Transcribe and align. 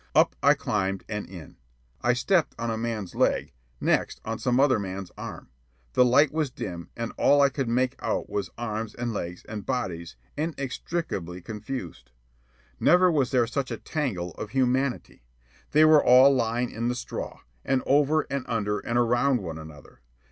Up 0.15 0.35
I 0.41 0.55
climbed 0.55 1.03
and 1.07 1.29
in. 1.29 1.57
I 2.01 2.13
stepped 2.13 2.55
on 2.57 2.71
a 2.71 2.75
man's 2.75 3.13
leg, 3.13 3.53
next 3.79 4.19
on 4.25 4.39
some 4.39 4.59
other 4.59 4.79
man's 4.79 5.11
arm. 5.15 5.51
The 5.93 6.03
light 6.03 6.31
was 6.31 6.49
dim, 6.49 6.89
and 6.97 7.11
all 7.19 7.39
I 7.39 7.49
could 7.49 7.69
make 7.69 7.95
out 8.01 8.27
was 8.27 8.49
arms 8.57 8.95
and 8.95 9.13
legs 9.13 9.45
and 9.45 9.63
bodies 9.63 10.15
inextricably 10.35 11.39
confused. 11.39 12.09
Never 12.79 13.11
was 13.11 13.29
there 13.29 13.45
such 13.45 13.69
a 13.69 13.77
tangle 13.77 14.31
of 14.39 14.49
humanity. 14.49 15.21
They 15.69 15.85
were 15.85 16.03
all 16.03 16.33
lying 16.33 16.71
in 16.71 16.87
the 16.87 16.95
straw, 16.95 17.41
and 17.63 17.83
over, 17.85 18.21
and 18.31 18.43
under, 18.49 18.79
and 18.79 18.97
around 18.97 19.43
one 19.43 19.59
another. 19.59 20.01